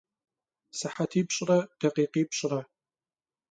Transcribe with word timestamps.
Sıhetipş're 0.77 1.49
dakhikhipş're. 1.81 2.61